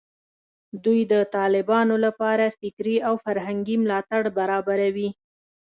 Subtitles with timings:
[0.83, 5.09] دوی د طالبانو لپاره فکري او فرهنګي ملاتړ برابروي